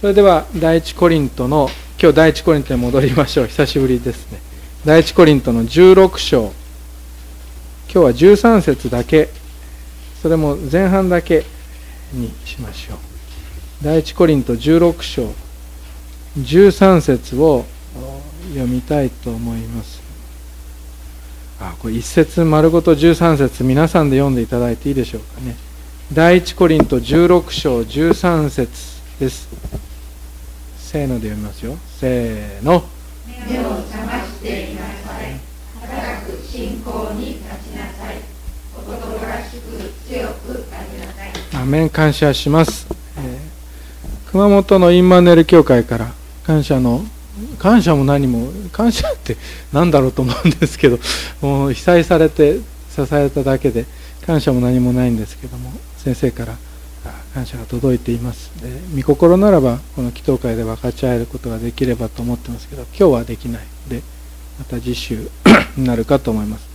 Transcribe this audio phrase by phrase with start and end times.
[0.00, 1.68] それでは第一コリントの
[2.00, 3.46] 今日第一コリントに戻りましょう。
[3.48, 4.38] 久しぶりですね。
[4.84, 6.52] 第一コリントの16章。
[7.92, 9.28] 今日は13節だけ。
[10.22, 11.44] それも前半だけ
[12.12, 12.98] にしましょう。
[13.82, 15.32] 第一コリント16章。
[16.38, 17.64] 13節を
[18.50, 20.00] 読みたいと思います。
[21.58, 25.56] あこれ1節丸ごと13節皆さんで読んでいただいていいでしょうかね。
[26.12, 28.97] 第一コリント16章13節。
[29.18, 29.48] です。
[30.78, 31.76] せーので読みますよ。
[31.98, 32.84] せーの。
[33.48, 35.40] 目を覚ましていなさい。
[35.80, 38.16] 働く信仰に立ちなさい。
[38.76, 41.60] 男らしく強くありなさい。
[41.60, 42.86] アメン感謝します、
[43.16, 46.12] えー、熊本のインマネル教会から
[46.44, 47.02] 感謝の
[47.58, 49.36] 感謝も何も感謝って
[49.72, 50.98] 何だろうと思うんですけど
[51.40, 53.86] もう被災されて支えただけで
[54.24, 56.56] 感謝も何もないんですけども先生から
[57.38, 58.50] 感謝が届いています。
[58.60, 63.62] で御心ならばこの祈祷会で分かち合えることができればと思ってますけど今日はできない。
[63.88, 64.02] で
[64.58, 65.30] また次週
[65.76, 66.66] になるかと思います。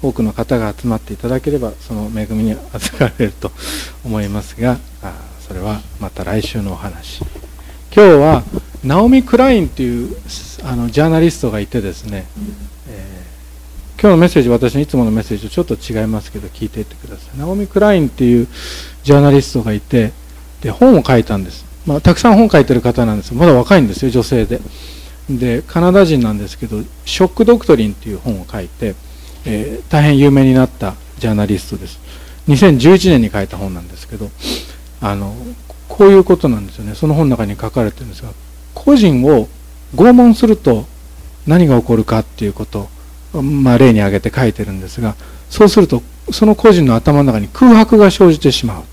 [0.00, 3.50] 多くの方が集まっていただければその恵みに預かれると
[4.04, 7.24] 思いますがあそれはまた来週のお話。
[7.94, 8.44] 今日は
[8.84, 10.16] ナオミ・クラインという
[10.62, 12.26] あのジャーナリストがいてですね、
[12.88, 17.38] えー、今日のメッセージ私のいつものメッセージとちょっと違いますけど聞いていってください。
[17.38, 18.46] ナオミ・クラインっていう
[19.02, 20.12] ジャーナリストがいて
[20.60, 23.34] で本を書いたんです、まあ、たくさん本書いてる方なんです。
[23.34, 24.60] まだ若いんですよ女性で。
[25.30, 28.94] でカナダ人なんですけど「ショック・ドクトリン」っていう本を書いて、
[29.44, 32.00] えー、大変有名になったジャーナリストです。
[32.48, 34.30] 2011年に書いた本なんですけど
[35.00, 35.34] あの
[35.88, 36.94] こういうことなんですよね。
[36.94, 38.30] その本の中に書かれてるんですが
[38.74, 39.48] 個人を
[39.94, 40.86] 拷問すると
[41.46, 42.88] 何が起こるかっていうこと
[43.34, 45.14] を、まあ、例に挙げて書いてるんですが
[45.50, 48.84] そうするとその個人の頭の中に空白が生じてしまう。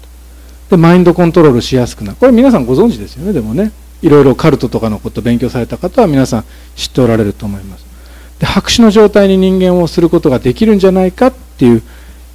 [0.69, 2.17] でマインドコントロールしやすくなる。
[2.17, 3.71] これ皆さんご存知ですよねでもね。
[4.01, 6.45] いろいろカルトとかのこと勉強された方は皆さん
[6.75, 7.85] 知っておられると思います。
[8.39, 11.83] で白紙の状態に人間をすることができるんじゃないかっていう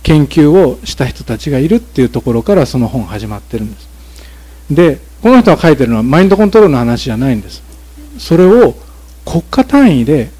[0.03, 3.89] 研究をした人たちがいるっていうところからその本始まってるんです。
[4.71, 7.63] でこの人が書いてるのはマインドコントロールの話じゃないんです。
[8.19, 8.75] それを
[9.25, 10.31] 国家単位で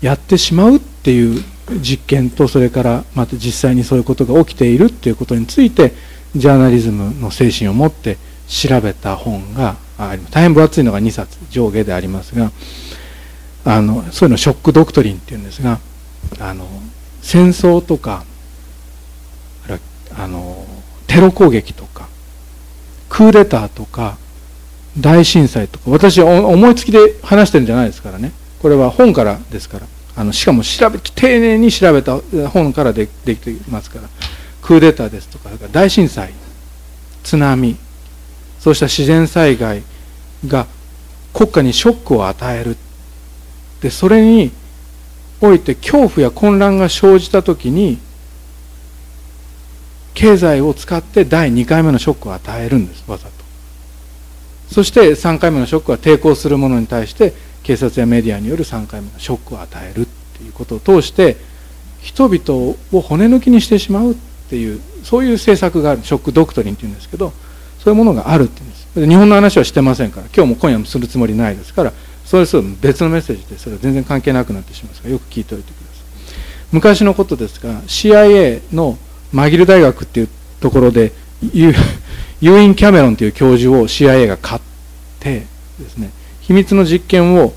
[0.00, 1.42] やってしまうっていう
[1.80, 5.92] 実験とそれからまた実際にそういうことが起きているっていうことについて
[6.34, 8.16] ジャーナリズムの精神を持って
[8.48, 10.32] 調べた本があります。
[10.32, 12.50] 大変分厚いのが2冊上下でありますが
[13.64, 15.80] あのそういうのショック・ドクトリンっていうんですが
[16.38, 16.66] あの
[17.22, 18.24] 戦争とか
[20.18, 20.66] あの
[21.06, 22.08] テロ攻撃とか
[23.08, 24.16] クーデターとか
[24.98, 28.32] 大震災とか私思いつきで話してるんじゃないですからね。
[28.60, 29.86] これは本からですから。
[30.18, 34.08] あのしかも調べ丁寧に調べた本からでできていますから。
[34.66, 36.32] クーデターですとか大震災
[37.22, 37.76] 津波
[38.58, 39.84] そうした自然災害
[40.44, 40.66] が
[41.32, 42.76] 国家にショックを与える。
[43.80, 44.50] でそれに
[45.40, 47.98] おいて恐怖や混乱が生じた時に
[50.14, 53.30] 経済を使って第2回目のショックを与えるんですわざと。
[54.72, 60.06] そして3回目のショックは抵抗する者に対して警察やメディアによる3回目のショックを与えるっ
[60.36, 61.36] ていうことを通して
[62.00, 64.16] 人々を骨抜きにしてしまう。
[64.46, 67.32] っていうそういう政策があるショックドクトリンっていうんですけど
[67.80, 68.86] そういうものがあるっていうんです。
[69.06, 71.92] 日本の話はしてませんから今日も今夜もするつもりないですから
[72.24, 76.36] それそれ別のメッセージでそれは全然関係なくなってしまいますからよく聞いておいてください。
[76.72, 78.96] 昔のことですが CIA の
[79.32, 80.28] マギル大学っていう
[80.60, 81.12] ところで
[81.52, 84.60] ユーイン・キャメロンという教授を CIA が買っ
[85.20, 85.46] て
[85.78, 87.52] ですね秘密の実験を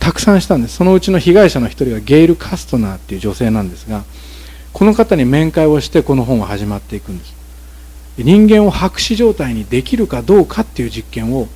[0.00, 0.76] たくさんしたんです。
[0.76, 4.04] そのうちの被害者の一人がゲイル・カストナーっていう女性なんですが
[4.76, 7.34] この方に面会をしてこの本は始まっていくんです。
[8.18, 11.48] 人間を白紙状態にできるかどうかっていう実験を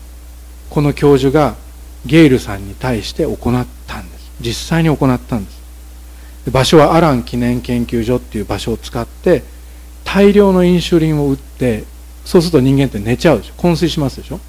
[0.70, 1.54] この教授が
[2.06, 4.32] ゲイルさんに対して行ったんです。
[4.40, 6.50] 実際に行ったんです。
[6.50, 9.42] 場所はアラン記念研究所っていう場所を使って
[10.02, 11.84] 大量のインシュリンを打って
[12.24, 13.52] そうすると人間って寝ちゃうでしょ。
[13.58, 14.40] 昏睡しますでしょ。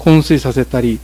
[0.00, 0.98] 昏睡させたり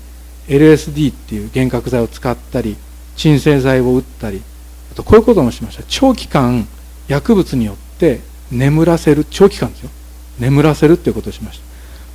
[0.49, 2.76] LSD っていう幻覚剤を使ったり
[3.14, 4.43] 鎮静剤を打ったり
[4.90, 5.84] あとこういうこともしました。
[5.87, 6.67] 長期間
[7.08, 8.20] 薬物によって
[8.50, 9.90] 眠らせる長期間ですよ。
[10.38, 11.64] 眠らせるっていうことをしました。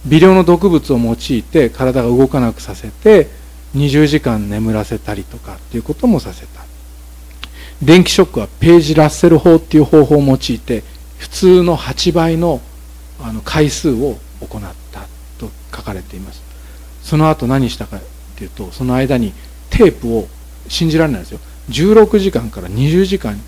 [0.06, 3.28] 微量の毒物を用いて体が動かなくさせて
[3.75, 6.63] 20時間眠らせたりとかっていうこともさせた。
[7.81, 10.84] 電気ショックはページラッセル法っていう方法を用いて
[11.18, 12.62] 普通の8倍の
[13.22, 14.62] あの回数を行っ
[14.92, 15.01] た
[15.38, 16.42] と書かれています。
[17.01, 18.01] その後何したかっ
[18.36, 19.34] ていうとその間に
[19.69, 20.28] テープを
[20.68, 21.40] 信じられないですよ。
[21.69, 23.40] 16時間から20時間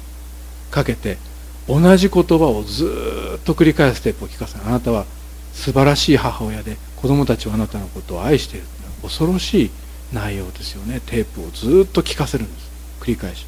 [0.72, 1.18] かけて
[1.68, 5.06] 同じ言葉をずっと繰り返すテープを聞かせあなたは
[5.54, 8.68] 素晴らしい母親で子供たちはあなたのことを愛している
[9.02, 9.72] 恐ろしい
[10.14, 11.02] 内容ですよね。
[11.06, 12.70] テープをずっと聞かせるんです。
[13.02, 13.46] 繰り返し。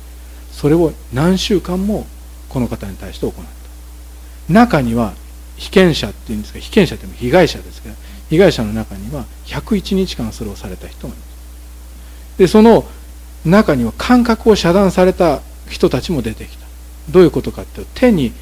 [0.52, 2.06] それを何週間も
[2.50, 4.54] この方に対して行った。
[4.54, 5.14] 中には
[5.58, 7.96] 被験者っていうんですか被験者って被害者ですけど
[8.30, 11.28] 被害者の中には101日間それをされた人もいます。
[12.38, 12.86] でその
[13.46, 16.67] 中には感覚を遮断された人たちも出てきた。
[17.10, 18.34] どういうことかって手に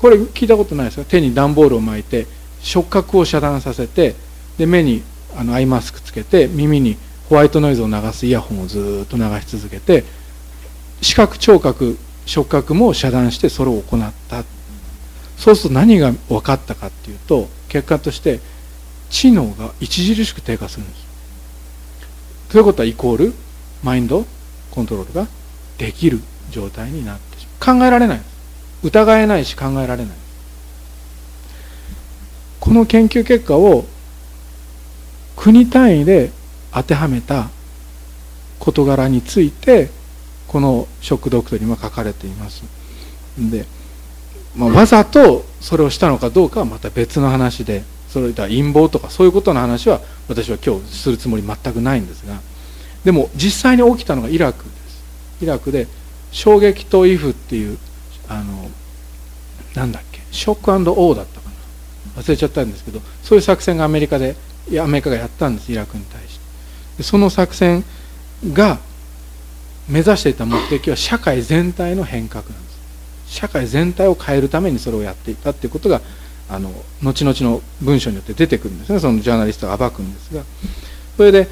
[0.00, 1.04] これ聞いたことないですか？
[1.04, 2.26] 手に段ボールを巻いて
[2.60, 4.14] 触覚を遮断させて
[4.58, 5.02] で目に
[5.36, 6.96] あのアイマスクつけて耳に
[7.28, 10.04] ホワイトノイズを流すイヤホンをずっと流し続けて
[11.00, 14.44] 視覚聴覚触覚も遮断してそれを行った。
[15.38, 18.38] そうすると何が分かったかっていうと結果として
[19.10, 21.02] 知能が著しく低下するんです。
[22.50, 23.34] ということはイコール
[23.82, 24.24] マインド
[24.70, 25.26] コントロールが
[25.78, 26.20] できる
[26.50, 27.31] 状態になって
[27.62, 28.20] 考えられない。
[28.82, 30.16] 疑えないし考えられない。
[32.58, 33.84] この研究結果を
[35.36, 36.30] 国単位で
[36.72, 37.50] 当てはめた
[38.58, 39.90] 事柄について
[40.48, 42.62] この「ショック・ドクトリン」は書かれています。
[43.38, 43.66] で、
[44.56, 52.40] まあ、わざとそれをしたのかどうかはまた別の話でそれとは陰謀とかそういうことの話は私は今日するつもり全くないんですが
[53.04, 55.44] でも実際に起きたのがイラクです。
[55.44, 55.88] イラクで
[56.32, 57.78] 衝撃とイフっていう
[58.28, 58.70] あの
[59.74, 61.48] なんだっけショックオーだったか
[62.16, 62.22] な。
[62.22, 64.34] 忘れちゃったんですけどそういう作戦がアメリカで
[64.80, 66.40] アメリカがやったんですイラクに対して。
[66.98, 67.84] でその作戦
[68.52, 68.78] が
[69.88, 72.58] 目指していた目的は社会全体の変革なんで
[73.26, 73.34] す。
[73.34, 76.00] 社会全体を変えるためにそれをやっていたっていうことが
[76.48, 76.70] あの
[77.02, 79.00] 後々の文章によって出てくるんですね。
[79.00, 80.42] そのジャーナリストが暴くんですが。
[81.16, 81.48] それで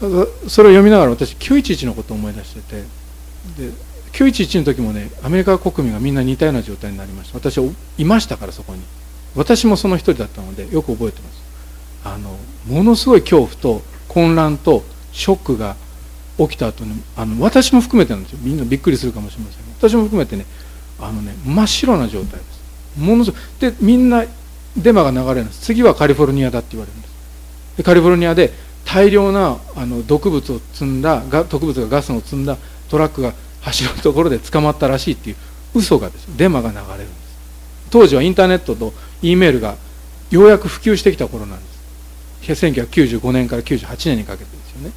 [0.00, 2.84] それを読みながら私911のことを思い出してて
[3.56, 3.70] で
[4.12, 7.38] 911の時もねアメリカ国民がみんな似たような状態になりました。
[7.38, 7.64] 私は
[7.98, 8.82] いましたからそこに。
[9.36, 11.42] 私もその一人だったのでよく覚えてます。
[12.04, 12.36] あの
[12.66, 15.76] ものすごい恐怖と混乱とショックが
[16.38, 18.38] 起きた後にあの私も含めてなんですよ。
[18.42, 20.46] みんなびっくりするかもしれません私も含めてね
[21.00, 23.00] あのね真っ白な状態です。
[23.00, 24.24] ものすごいでみんな
[24.76, 25.60] デマが流れるんです。
[25.60, 27.14] 次はカリフォルニアだって言われるんです。
[27.78, 28.52] でカリフォルニアで
[28.84, 32.56] 大量なあの毒物を積んだ毒物がガスを積んだ
[32.88, 35.36] トラックが走るところで捕まったらしいっていう
[35.74, 36.26] 嘘がです。
[36.36, 37.38] デマが流れるんです。
[37.90, 38.92] 当時はインターネットと
[39.22, 39.76] E メールが
[40.30, 41.64] ようやく普及してきた頃なんで
[42.44, 42.64] す。
[42.64, 44.92] 1995年から98年にかけてですよね。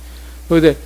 [0.47, 0.77] それで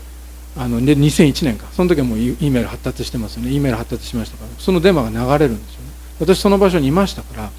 [0.57, 1.67] あので2001年か。
[1.73, 3.51] その時はもう E メール発達してますよね。
[3.51, 4.49] E メール発達しましたから。
[4.57, 5.89] そのデマが流れるんですよね。
[6.19, 7.51] 私その場所にいましたから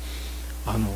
[0.66, 0.88] あの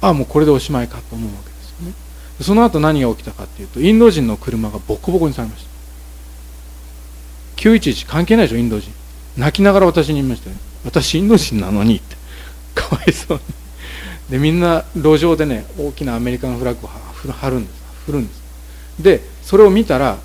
[0.00, 1.94] あもうこれでおしまいかと思うわけですよね。
[2.40, 5.69] その後何が起きたかっていうとインド人の車がボコボコにされました。
[7.60, 8.90] 911関係ないでしょインド人。
[9.36, 12.16] 泣きながら私に言いましたよ私インド人なのにって。
[12.74, 13.44] かわいそうに。
[14.30, 16.88] でみんな路上でね大きなアメリカンフラッグを
[17.32, 17.82] 貼るんです。
[18.06, 18.42] 振るんです。
[18.98, 20.18] でそれを見たら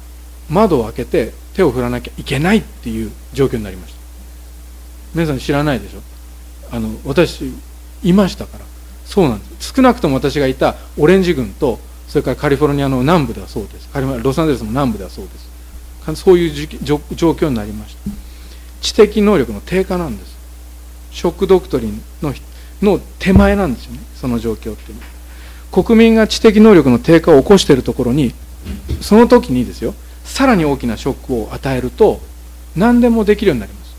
[0.50, 4.00] 窓を開けて手を振らなきゃいけないっていう状況になりました。
[5.14, 6.00] 皆さん知らないでしょ。
[6.72, 7.52] あの私
[8.04, 8.66] いましたから。
[9.06, 9.74] そうなんです。
[9.74, 13.90] 少なくとも私がいたオレンジ軍とそれからカリフォルニアの南部ではそうです。
[13.90, 15.55] カリロサンゼルスの南部ではそうです。
[16.14, 16.98] そういう状
[17.32, 18.12] 況になりました。
[18.82, 20.36] 知的能力の低下なんです。
[21.12, 22.34] ショックドクトリンの
[22.82, 24.00] の手前なんですよね。
[24.16, 25.02] その状況っていうの。
[25.02, 28.34] は国民が知的能力の低下を起こしているところに
[29.02, 32.22] その時にですよさらに大きなショックを与えると
[32.76, 33.96] 何でもできるようになります。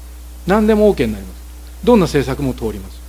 [0.46, 1.36] 何でも OK になります。
[1.84, 3.00] どんな政策も通ります。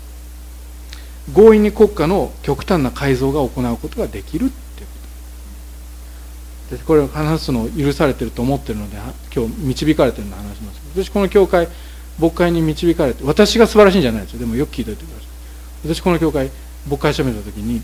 [1.34, 4.52] 強引に国家の極端な改造が行うことができる。
[6.68, 8.98] っていうこれを話すのを許されてると思ってるので
[9.34, 10.82] 今日導かれてるの話します。
[10.94, 11.68] 私この教会
[12.20, 14.40] 牧会に導かれて私が素晴らしいんじゃないですよ。
[14.40, 15.28] でもよく聞いておいてください。
[15.96, 16.52] 私この教会
[16.90, 17.82] 牧会しゃべった時に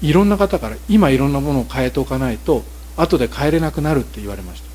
[0.00, 2.62] いろんな方から今いろんなものを変えておかないと
[2.96, 4.68] 後で変えれなくなるって言われました。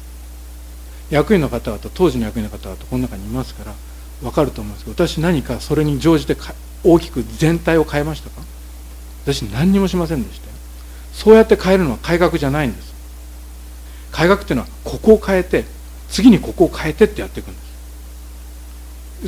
[1.09, 3.73] 役員の方々当時の役員の方々この中にいますから
[4.21, 6.35] 分かると思うんですけど私何かそれに乗じて
[6.83, 8.41] 大きく全体を変えましたか？
[9.23, 10.53] 私何にもしませんでしたよ。
[11.13, 12.92] そうやって変えるのは改革じゃないんです。
[14.13, 15.65] 改革っていうのはここを変えて
[16.07, 17.59] 次にここを変えてってやっていくんで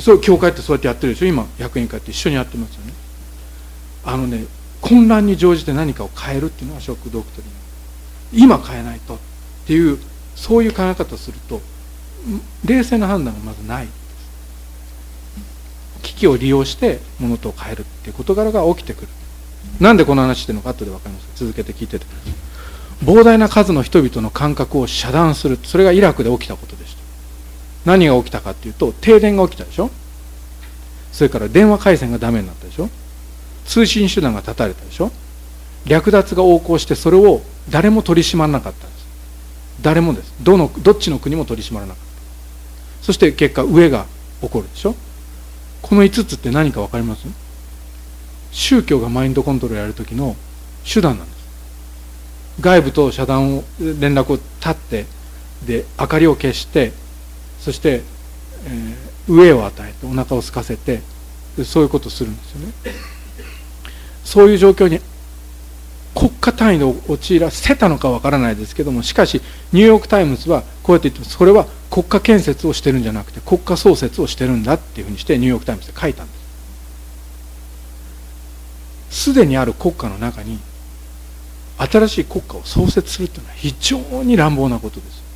[0.00, 1.26] そう教会ってそうやってやってるでしょ？
[1.26, 2.92] 今役員会って一緒にやってますよね。
[4.04, 4.44] あのね
[4.80, 7.48] 混乱に乗じて何かを変えるっていうのはショックドクトリ
[8.38, 8.44] ン。
[8.44, 9.18] 今変えないとっ
[9.66, 9.98] ていう
[10.34, 11.60] そういう考え方をすると
[12.64, 13.88] 冷静な判断がまずない。
[16.02, 19.08] 危機を利用して物とを変えるっていう事柄が起きてくる。
[19.80, 21.26] なんでこの話してるのか後で分かります。
[21.34, 22.34] 続けて聞いててください。
[23.04, 25.58] 膨大な数の人々の感覚を遮断する。
[25.62, 27.02] それがイラクで起きたことでした。
[27.84, 29.90] 何が起きたかっていうと停電が起きたでしょ。
[31.12, 32.88] それから電話回線がダメになったでしょ。
[33.64, 35.10] 通信手段が断たれたでしょ。
[35.86, 39.06] 略奪が横行してそれを誰も取り締まらなかったんです。
[39.82, 40.34] 誰もです。
[40.42, 42.02] どのどっちの国も取り締まらなかっ
[43.00, 43.04] た。
[43.04, 44.06] そして結果上が
[44.40, 44.94] 起こるでしょ。
[45.82, 47.26] この5つって何か分かります？
[48.50, 50.34] 宗教がマインドコントロールやる時の
[50.84, 51.35] 手段なんです。
[52.60, 55.06] 外部と遮断を連絡を断って
[55.66, 56.92] で明かりを消して
[57.60, 58.02] そして、
[58.66, 61.00] えー、飢えを与えてお腹を空かせて
[61.64, 62.72] そういうことをするんですよね。
[64.24, 65.00] そういう状況に
[66.14, 71.36] 国家単位で陥らせたのかわからないですけどもしかしニューヨーク・タイムズはこうやって言ってます。
[71.36, 76.32] それは国家建設をしてるんじゃなくて国家創設をしてるんだっていうふうにしてニューヨーク・タイムズで書いたんで
[79.10, 79.26] す。
[79.30, 80.58] すでにある国家の中に
[81.78, 85.26] 新しい国家を創設するというのは非常に乱暴なことです。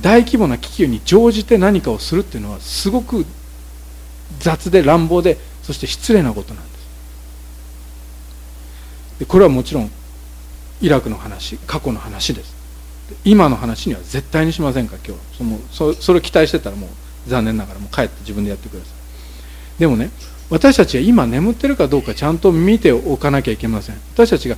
[0.00, 3.26] 大規模な危急に乗じて何かをするっていうのはすごく
[4.38, 6.84] 雑で乱暴でそして失礼なことなんです。
[9.20, 9.90] でこれはもちろん
[10.80, 12.54] イラクの話過去の話です。
[13.24, 16.90] 今の話には絶対にしませんか今日そのそそれを期待してたらもう
[17.28, 19.80] 残念ながらもう帰って自分でやってください。
[19.80, 20.10] でもね
[20.50, 23.96] 私たちは今眠ってるかどうかちゃんと見ておかなきゃいけません。
[24.12, 24.56] 私たちが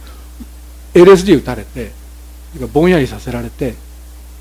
[0.95, 1.93] LSD 打たれて
[2.73, 3.75] ぼんやりさせられて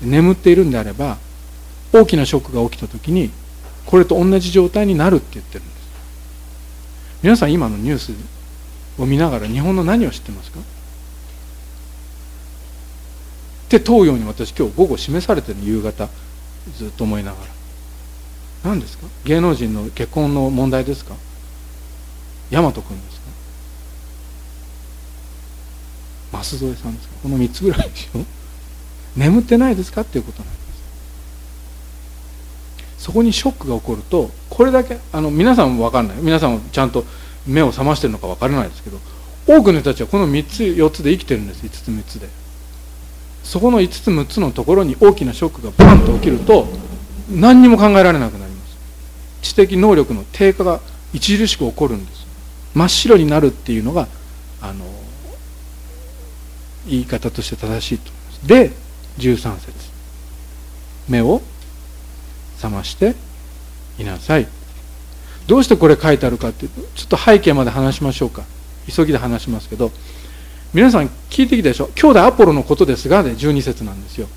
[0.02, 1.18] 眠っているんであれば
[1.92, 3.30] 大きなショックが起きた時に
[3.84, 5.76] これと同じ状態になるって言ってるんです。
[7.22, 8.12] 皆さん今のニュース
[8.98, 10.60] を見ながら日本の何を知ってますか？
[10.60, 10.62] っ
[13.68, 16.08] て問うように私今日午後示されてる夕方
[16.76, 17.46] ずっと思いながら。
[18.64, 19.06] 何ですか？
[19.24, 21.14] 芸能人の結婚の問題ですか？
[22.50, 23.26] 大和君ですか？
[26.38, 27.14] 舛添さんですか？
[27.22, 28.20] この3つぐらいでしょ？
[29.16, 30.02] 眠ってないですか？
[30.02, 30.66] っていうことなんです。
[32.98, 36.16] そこにショックが起こるとこれだけあの皆さんも分かんない。
[36.18, 37.04] 皆さんもちゃんと
[37.46, 38.98] 目を覚ましてるのか分からないですけど
[39.46, 41.64] 多くの人たちはこの3つ4つで生きてるんです。
[41.64, 42.28] 5つ6つで。
[43.44, 46.66] そこの5つ6つのところに大きなショックがバンと起きると
[47.30, 48.76] 何にも考えられなくなります。
[49.42, 50.80] 知的能力の低下が
[51.14, 52.25] 著しく起こるんです。
[52.76, 54.06] 真っ白になるっていうのが
[54.60, 54.84] あの
[56.86, 58.46] 言い方として正しいと思います。
[58.46, 58.70] で
[59.18, 59.72] 13節。
[61.08, 61.40] 目を
[62.56, 63.14] 覚まして
[63.98, 64.46] いなさい。
[65.46, 68.42] どうしてこれ書いてあるかっていうとちょっと背景まで話しましょうか。
[68.94, 69.90] 急ぎで話しますけど
[70.74, 71.88] 皆さん聞いてきたでしょ？
[71.94, 74.28] 兄弟アポロのことですがで12節なんですよ。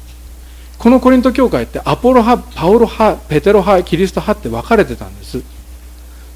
[0.78, 5.44] このコリント教会ってアポロ派パオロ派ペテロ派キリスト派って分かれてたんです。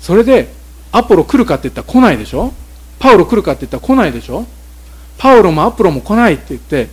[0.02, 0.50] それで
[0.94, 2.54] アポロ来るかって言ったら来ないでしょ？
[3.00, 4.46] パウロ来るかって言ったら来ないでしょ？
[5.18, 6.88] パウロもアポロも来ないって言って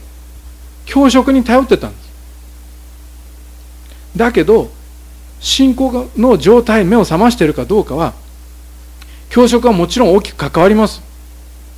[0.87, 2.11] 教職に頼ってたんです。
[4.17, 4.71] だけど
[5.39, 8.15] 信仰の状態目を覚ましているかどうかは
[9.29, 11.03] 教職はもちろん大きく関わります。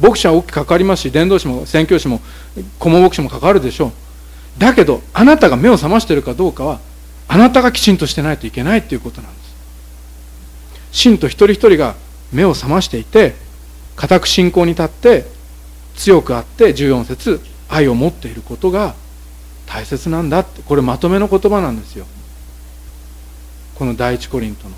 [0.01, 2.21] 牧師は大きく関わりますし伝道師も宣教師も
[2.79, 3.93] 顧問牧師も関わるでしょう。
[4.59, 6.81] だけどあなたが目を覚ましているかどうかは
[7.29, 9.53] あなたがきちんとしてないといけないということなんです。
[10.93, 11.95] 信徒一人一人が
[12.33, 13.35] 目を覚ましていて
[13.97, 15.27] 固く信仰に立って
[15.95, 18.95] 強くあって14節愛を持っていることが
[19.67, 22.07] 大切なんだってこれまとめの言葉なんですよ。
[23.75, 24.75] この第一コリントの。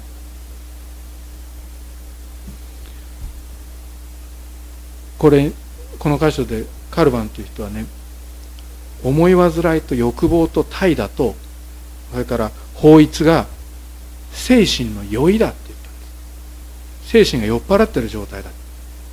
[5.19, 5.53] これ
[5.99, 7.87] この箇所でカルバンという人はね
[9.03, 11.35] 思い煩いと欲望と怠惰と
[12.13, 13.47] それから法律が
[14.33, 15.73] 精神の酔いだって
[17.07, 18.51] 精神が酔っ払っている状態だ。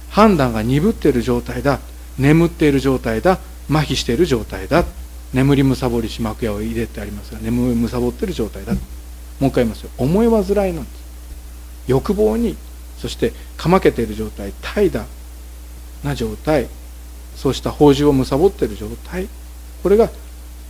[0.09, 1.79] 判断が鈍っている状態だ。
[2.17, 3.39] 眠っている状態だ。
[3.69, 4.85] 麻痺している状態だ。
[5.33, 8.73] 眠りむさぼりし幕屋を入れてありますが眠りむさぼっている状態だ。
[8.73, 8.83] もう
[9.47, 9.89] 一回言いますよ。
[9.97, 11.01] 思い煩いなんです。
[11.87, 12.57] 欲望に
[12.97, 15.05] そしてかまけている状態怠惰
[16.03, 16.67] な状態
[17.35, 19.27] そうした法事をむさぼっている状態
[19.81, 20.09] これが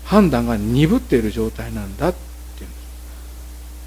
[0.06, 2.14] 判断が鈍っている状態なんだ。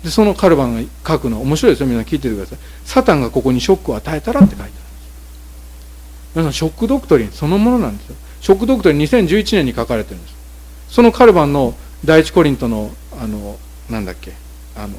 [0.04, 1.87] でそのカルバンが書くの面白いですよ。
[1.87, 2.58] 皆さん聞いててください。
[2.84, 4.70] サタンがここにショックを与えたらって書いてある。
[4.70, 4.84] んです
[6.34, 8.16] 皆さんショックドクトリンそのものなんですよ。
[8.42, 10.37] ショックドクトリン2011年に書かれてるんです。
[10.90, 13.58] そのカルバンの第一コリントのあの
[13.88, 14.32] なんだっけ
[14.76, 14.94] あの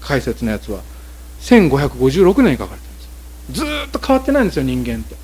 [0.00, 0.80] 解説のやつは
[1.40, 3.64] 1556年に書かれてるんです。
[3.64, 5.14] ずっと変わってないんですよ人間って。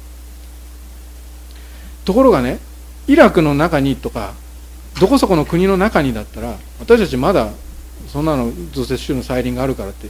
[2.05, 2.61] ところがね
[3.09, 4.35] イラクの中にとか
[5.01, 7.51] どこそこの国の中にだったら私たちまだ
[8.15, 10.09] そんなの造設主の再臨があるからって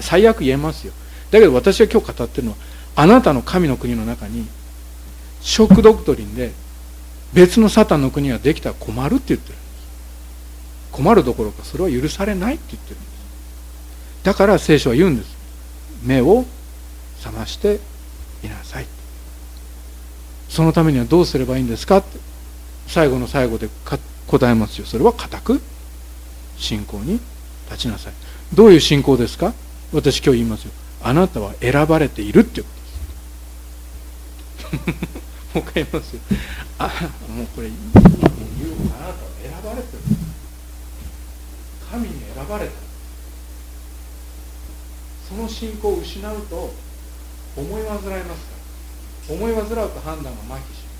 [0.00, 0.92] 最悪言えますよ。
[1.30, 2.56] だけど私が今日語ってるのは
[2.96, 4.48] あなたの神の国の中に
[5.40, 6.50] ショックドクトリンで
[7.32, 9.64] 別のサタンの国ができたら困るって言ってるんです。
[10.90, 14.24] 困るどころかそれは許されないって言ってるんです。
[14.24, 15.36] だから聖書は言うんです。
[16.02, 16.44] 目を
[17.22, 17.78] 覚まして
[18.42, 18.86] いなさい。
[20.48, 22.18] そのためにはどうすればいいんですかって
[22.88, 23.68] 最後の最後で
[24.26, 24.86] 答えますよ。
[24.86, 25.60] それは固く
[26.56, 27.20] 信仰に
[27.70, 28.12] 立ちなさい。
[28.54, 29.52] どういう信仰ですか？
[29.92, 30.72] 私今日言いますよ。
[31.02, 32.70] あなたは選ばれているっていうこ
[34.70, 34.94] とです。
[35.54, 36.20] もう一回言いますよ。
[36.78, 37.80] あもうこれ言う
[38.98, 40.02] あなたは選ばれてる。
[41.90, 42.72] 神に選ばれた。
[45.28, 46.74] その信仰を失うと
[47.56, 48.52] 思い煩いますか
[49.28, 49.34] ら。
[49.36, 50.90] 思い煩うと判断が麻痺しま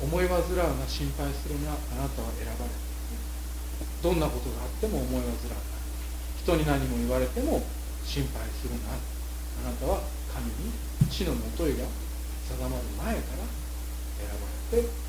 [0.00, 0.02] す。
[0.02, 0.44] 思い煩うな
[0.88, 2.87] 心配するなあなたは選ばれた。
[4.02, 5.56] どんなことがあっても思い煩うな
[6.38, 7.62] 人に何も言われても
[8.04, 8.94] 心配するな。
[8.94, 10.02] あなたは
[10.32, 10.70] 神に
[11.10, 11.84] 地のもといが
[12.46, 13.44] 定まる前から
[14.16, 15.07] 選ばれて